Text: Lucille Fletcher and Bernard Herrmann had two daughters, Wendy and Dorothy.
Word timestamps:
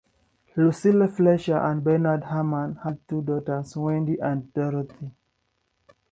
Lucille 0.55 1.07
Fletcher 1.09 1.57
and 1.59 1.83
Bernard 1.83 2.23
Herrmann 2.23 2.73
had 2.83 3.07
two 3.07 3.21
daughters, 3.21 3.77
Wendy 3.77 4.17
and 4.19 4.51
Dorothy. 4.51 5.11